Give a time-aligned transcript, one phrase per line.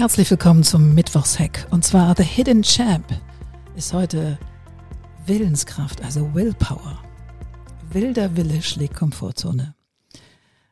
[0.00, 1.66] Herzlich willkommen zum Mittwochshack.
[1.70, 3.04] Und zwar The Hidden Champ
[3.76, 4.38] ist heute
[5.26, 7.04] Willenskraft, also Willpower.
[7.90, 9.74] Wilder Wille schlägt Komfortzone.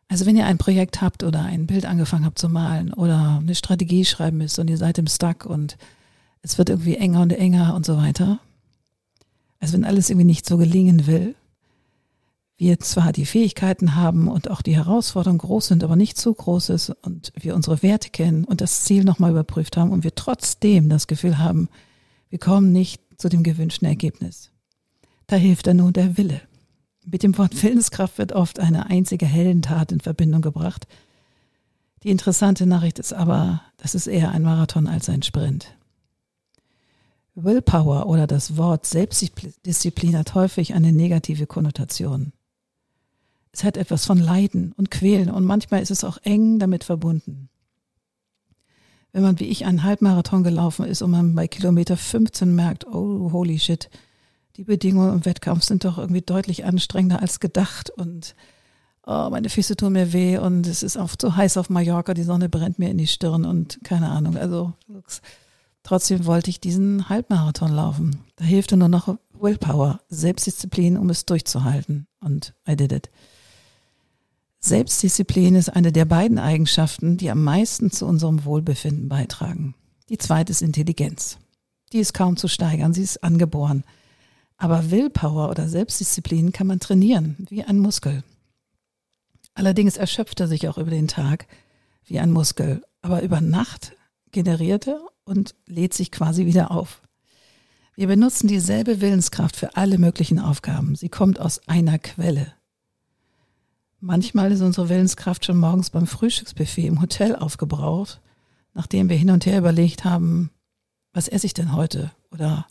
[0.08, 3.54] Also wenn ihr ein Projekt habt oder ein Bild angefangen habt zu malen oder eine
[3.54, 5.76] Strategie schreiben müsst und ihr seid im Stuck und
[6.40, 8.38] es wird irgendwie enger und enger und so weiter.
[9.60, 11.34] Also wenn alles irgendwie nicht so gelingen will,
[12.58, 16.70] wir zwar die Fähigkeiten haben und auch die Herausforderungen groß sind, aber nicht zu groß
[16.70, 20.88] ist und wir unsere Werte kennen und das Ziel nochmal überprüft haben und wir trotzdem
[20.88, 21.68] das Gefühl haben,
[22.30, 24.50] wir kommen nicht zu dem gewünschten Ergebnis.
[25.28, 26.40] Da hilft dann nur der Wille.
[27.06, 30.88] Mit dem Wort Willenskraft wird oft eine einzige Heldentat in Verbindung gebracht.
[32.02, 35.74] Die interessante Nachricht ist aber, das ist eher ein Marathon als ein Sprint.
[37.36, 42.32] Willpower oder das Wort Selbstdisziplin hat häufig eine negative Konnotation.
[43.52, 47.48] Es hat etwas von Leiden und Quälen und manchmal ist es auch eng damit verbunden.
[49.12, 53.32] Wenn man wie ich einen Halbmarathon gelaufen ist und man bei Kilometer 15 merkt, oh
[53.32, 53.88] holy shit,
[54.56, 58.34] die Bedingungen im Wettkampf sind doch irgendwie deutlich anstrengender als gedacht und
[59.06, 62.22] oh, meine Füße tun mir weh und es ist oft so heiß auf Mallorca, die
[62.22, 64.36] Sonne brennt mir in die Stirn und keine Ahnung.
[64.36, 64.74] Also
[65.82, 68.24] trotzdem wollte ich diesen Halbmarathon laufen.
[68.36, 72.06] Da hilfte nur noch Willpower, Selbstdisziplin, um es durchzuhalten.
[72.20, 73.10] Und I did it.
[74.60, 79.74] Selbstdisziplin ist eine der beiden Eigenschaften, die am meisten zu unserem Wohlbefinden beitragen.
[80.08, 81.38] Die zweite ist Intelligenz.
[81.92, 83.84] Die ist kaum zu steigern, sie ist angeboren.
[84.56, 88.24] Aber Willpower oder Selbstdisziplin kann man trainieren, wie ein Muskel.
[89.54, 91.46] Allerdings erschöpft er sich auch über den Tag
[92.04, 93.92] wie ein Muskel, aber über Nacht
[94.32, 97.02] generiert er und lädt sich quasi wieder auf.
[97.94, 100.94] Wir benutzen dieselbe Willenskraft für alle möglichen Aufgaben.
[100.94, 102.57] Sie kommt aus einer Quelle.
[104.00, 108.20] Manchmal ist unsere Willenskraft schon morgens beim Frühstücksbuffet im Hotel aufgebraucht,
[108.72, 110.50] nachdem wir hin und her überlegt haben,
[111.12, 112.12] was esse ich denn heute?
[112.30, 112.66] Oder,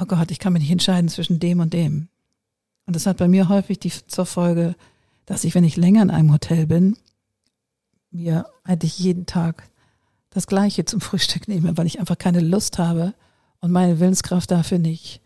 [0.00, 2.08] oh Gott, ich kann mich nicht entscheiden zwischen dem und dem.
[2.86, 4.74] Und das hat bei mir häufig die, zur Folge,
[5.26, 6.96] dass ich, wenn ich länger in einem Hotel bin,
[8.10, 9.70] mir eigentlich jeden Tag
[10.30, 13.14] das Gleiche zum Frühstück nehme, weil ich einfach keine Lust habe
[13.60, 15.20] und meine Willenskraft dafür nicht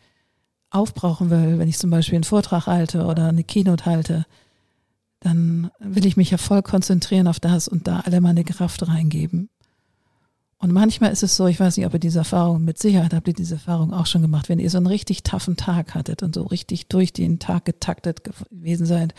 [0.69, 4.27] aufbrauchen will, wenn ich zum Beispiel einen Vortrag halte oder eine Keynote halte
[5.21, 9.49] dann will ich mich ja voll konzentrieren auf das und da alle meine Kraft reingeben.
[10.59, 13.29] Und manchmal ist es so, ich weiß nicht, ob ihr diese Erfahrung, mit Sicherheit habt
[13.29, 16.35] ihr diese Erfahrung auch schon gemacht, wenn ihr so einen richtig taffen Tag hattet und
[16.35, 19.15] so richtig durch den Tag getaktet gewesen seid,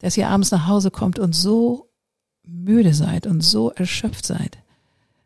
[0.00, 1.88] dass ihr abends nach Hause kommt und so
[2.44, 4.58] müde seid und so erschöpft seid,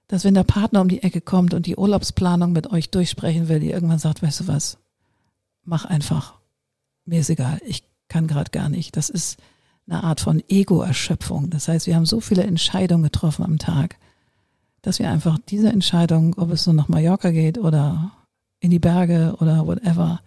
[0.07, 3.63] dass wenn der Partner um die Ecke kommt und die Urlaubsplanung mit euch durchsprechen will,
[3.63, 4.79] ihr irgendwann sagt, weißt du was,
[5.65, 6.35] mach einfach.
[7.05, 8.97] Mir ist egal, ich kann gerade gar nicht.
[8.97, 9.39] Das ist,
[9.89, 11.51] eine Art von Ego-Erschöpfung.
[11.51, 13.99] Das heißt, wir haben so viele Entscheidungen getroffen am Tag,
[14.83, 18.13] dass wir einfach diese Entscheidung, ob es so nach Mallorca geht oder
[18.61, 20.21] in die Berge oder whatever,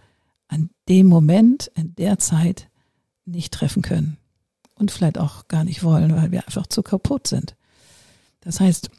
[0.48, 2.70] an dem Moment, in der Zeit
[3.26, 4.18] nicht treffen können.
[4.76, 7.56] Und vielleicht auch gar nicht wollen, weil wir einfach zu kaputt sind.
[8.42, 8.90] Das heißt,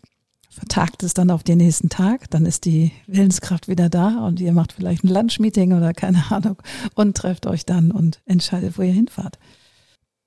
[0.51, 4.53] vertagt es dann auf den nächsten Tag, dann ist die Willenskraft wieder da und ihr
[4.53, 6.57] macht vielleicht ein Lunchmeeting oder keine Ahnung
[6.95, 9.39] und trefft euch dann und entscheidet, wo ihr hinfahrt.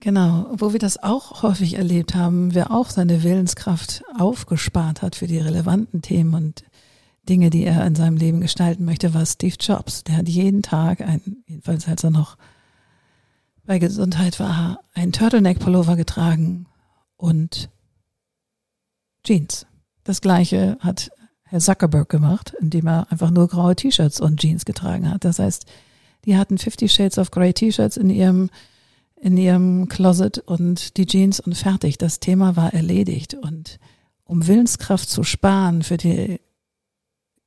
[0.03, 5.27] Genau, wo wir das auch häufig erlebt haben, wer auch seine Willenskraft aufgespart hat für
[5.27, 6.65] die relevanten Themen und
[7.29, 10.03] Dinge, die er in seinem Leben gestalten möchte, war Steve Jobs.
[10.03, 12.37] Der hat jeden Tag, ein, jedenfalls als er noch
[13.63, 16.65] bei Gesundheit war, einen Turtleneck-Pullover getragen
[17.15, 17.69] und
[19.25, 19.65] Jeans.
[20.03, 21.11] Das gleiche hat
[21.43, 25.23] Herr Zuckerberg gemacht, indem er einfach nur graue T-Shirts und Jeans getragen hat.
[25.23, 25.65] Das heißt,
[26.25, 28.49] die hatten 50 Shades of Grey T-Shirts in ihrem
[29.23, 31.97] in ihrem Closet und die Jeans und fertig.
[31.97, 33.35] Das Thema war erledigt.
[33.35, 33.79] Und
[34.25, 36.41] um Willenskraft zu sparen für die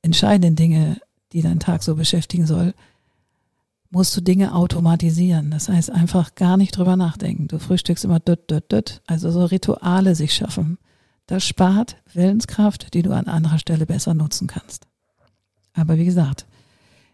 [0.01, 0.99] entscheidenden Dinge,
[1.33, 2.73] die deinen Tag so beschäftigen soll,
[3.91, 5.51] musst du Dinge automatisieren.
[5.51, 7.47] Das heißt, einfach gar nicht drüber nachdenken.
[7.47, 9.01] Du frühstückst immer dut, dut, dut.
[9.05, 10.79] Also so Rituale sich schaffen.
[11.27, 14.87] Das spart Willenskraft, die du an anderer Stelle besser nutzen kannst.
[15.73, 16.47] Aber wie gesagt,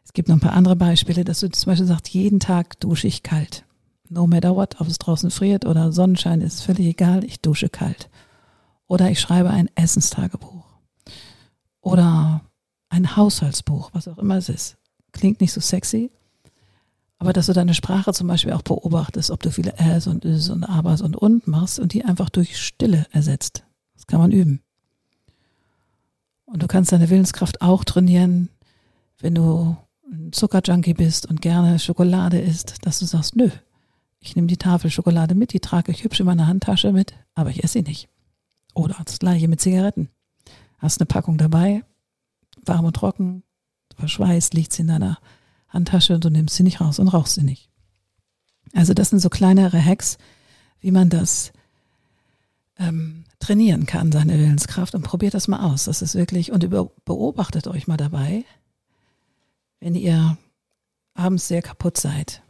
[0.06, 3.08] es gibt noch ein paar andere Beispiele, dass du zum Beispiel sagst, jeden Tag dusche
[3.08, 3.66] ich kalt
[4.14, 8.10] no matter what, ob es draußen friert oder Sonnenschein ist völlig egal, ich dusche kalt.
[8.88, 10.66] Oder ich schreibe ein Essenstagebuch.
[11.82, 12.42] Oder
[12.90, 14.78] ein Haushaltsbuch, was auch immer es ist.
[15.12, 16.12] Klingt nicht so sexy,
[17.18, 20.50] aber dass du deine Sprache zum Beispiel auch beobachtest, ob du viele Äs und Is
[20.50, 23.64] und Abers und Und machst und die einfach durch Stille ersetzt.
[23.96, 24.62] Das kann man üben.
[26.46, 28.50] Und du kannst deine Willenskraft auch trainieren,
[29.20, 29.76] wenn du
[30.12, 33.50] ein Zuckerjunkie bist und gerne Schokolade isst, dass du sagst, nö,
[34.24, 37.50] ich nehme die Tafel Schokolade mit, die trage ich hübsch in meiner Handtasche mit, aber
[37.50, 38.08] ich esse sie nicht.
[38.74, 40.10] Oder das gleiche mit Zigaretten.
[40.80, 41.84] hast eine Packung dabei,
[42.66, 43.44] warm und trocken,
[43.98, 45.20] verschweißt, liegt sie in deiner
[45.68, 47.70] Handtasche und du nimmst sie nicht raus und rauchst sie nicht.
[48.74, 50.18] Also das sind so kleinere Hacks,
[50.80, 51.52] wie man das
[52.78, 55.84] ähm, trainieren kann, seine Willenskraft und probiert das mal aus.
[55.84, 58.46] Das ist wirklich, und über, beobachtet euch mal dabei,
[59.82, 60.38] wenn ihr
[61.14, 62.43] abends sehr kaputt seid.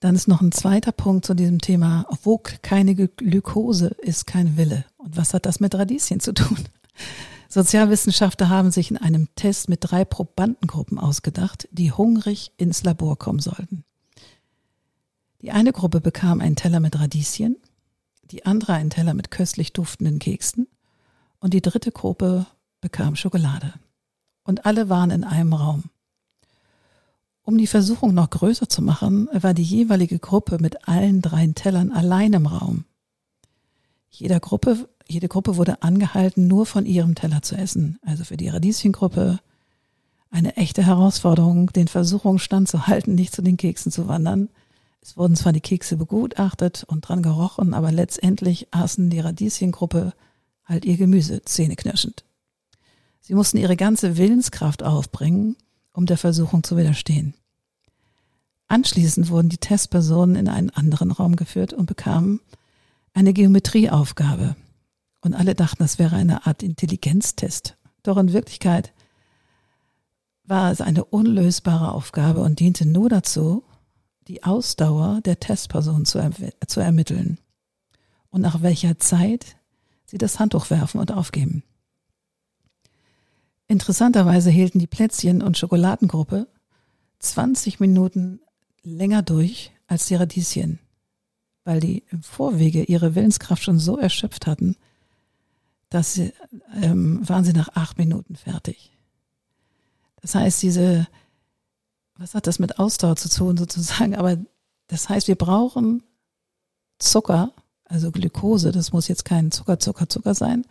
[0.00, 4.84] Dann ist noch ein zweiter Punkt zu diesem Thema, wo keine Glukose ist kein Wille.
[4.98, 6.58] Und was hat das mit Radieschen zu tun?
[7.48, 13.38] Sozialwissenschaftler haben sich in einem Test mit drei Probandengruppen ausgedacht, die hungrig ins Labor kommen
[13.38, 13.84] sollten.
[15.40, 17.56] Die eine Gruppe bekam einen Teller mit Radieschen,
[18.30, 20.66] die andere einen Teller mit köstlich duftenden Keksen
[21.38, 22.46] und die dritte Gruppe
[22.80, 23.74] bekam Schokolade.
[24.42, 25.84] Und alle waren in einem Raum.
[27.46, 31.92] Um die Versuchung noch größer zu machen, war die jeweilige Gruppe mit allen drei Tellern
[31.92, 32.86] allein im Raum.
[34.10, 38.00] Jeder Gruppe, jede Gruppe wurde angehalten, nur von ihrem Teller zu essen.
[38.04, 39.38] Also für die Radieschengruppe
[40.28, 44.48] eine echte Herausforderung, den Versuchungen standzuhalten, nicht zu den Keksen zu wandern.
[45.00, 50.14] Es wurden zwar die Kekse begutachtet und dran gerochen, aber letztendlich aßen die Radieschengruppe
[50.64, 52.24] halt ihr Gemüse zähneknirschend.
[53.20, 55.54] Sie mussten ihre ganze Willenskraft aufbringen,
[55.96, 57.34] um der Versuchung zu widerstehen.
[58.68, 62.40] Anschließend wurden die Testpersonen in einen anderen Raum geführt und bekamen
[63.14, 64.56] eine Geometrieaufgabe.
[65.22, 67.76] Und alle dachten, das wäre eine Art Intelligenztest.
[68.02, 68.92] Doch in Wirklichkeit
[70.44, 73.64] war es eine unlösbare Aufgabe und diente nur dazu,
[74.28, 76.32] die Ausdauer der Testperson zu, er
[76.68, 77.38] zu ermitteln
[78.30, 79.56] und nach welcher Zeit
[80.04, 81.62] sie das Handtuch werfen und aufgeben.
[83.68, 86.46] Interessanterweise hielten die Plätzchen- und Schokoladengruppe
[87.18, 88.40] 20 Minuten
[88.82, 90.78] länger durch als die Radieschen,
[91.64, 94.76] weil die im Vorwege ihre Willenskraft schon so erschöpft hatten,
[95.90, 96.32] dass sie,
[96.80, 98.92] ähm, waren sie nach acht Minuten fertig.
[100.20, 101.06] Das heißt, diese
[102.18, 104.14] was hat das mit Ausdauer zu tun sozusagen?
[104.14, 104.36] Aber
[104.88, 106.02] das heißt, wir brauchen
[106.98, 107.52] Zucker,
[107.84, 108.72] also Glukose.
[108.72, 110.64] Das muss jetzt kein Zucker, Zucker, Zucker sein.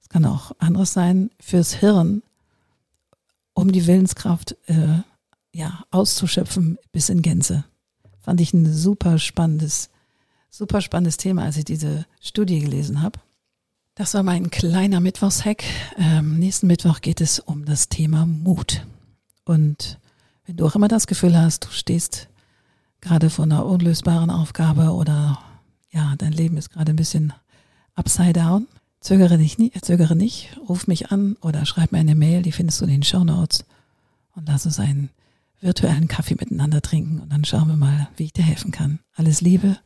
[0.00, 2.22] Es kann auch anderes sein fürs Hirn,
[3.54, 5.02] um die Willenskraft äh,
[5.54, 7.64] ja auszuschöpfen bis in Gänze.
[8.20, 9.90] Fand ich ein super spannendes,
[10.50, 13.18] super spannendes Thema, als ich diese Studie gelesen habe.
[13.94, 15.64] Das war mein kleiner Mittwochshack.
[15.98, 18.86] Ähm, nächsten Mittwoch geht es um das Thema Mut.
[19.44, 19.98] Und
[20.46, 22.28] wenn du auch immer das Gefühl hast, du stehst
[23.00, 25.38] gerade vor einer unlösbaren Aufgabe oder
[25.90, 27.34] ja, dein Leben ist gerade ein bisschen
[27.94, 28.66] upside down,
[29.02, 32.84] zögere nicht, zögere nicht, ruf mich an oder schreib mir eine Mail, die findest du
[32.84, 33.64] in den Show Notes
[34.34, 35.10] und lass uns einen
[35.60, 39.00] virtuellen Kaffee miteinander trinken und dann schauen wir mal, wie ich dir helfen kann.
[39.14, 39.76] Alles Liebe,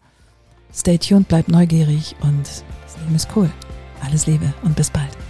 [0.73, 3.51] stay tuned, bleib neugierig und das Leben ist cool.
[4.03, 5.26] Alles Liebe und bis bald.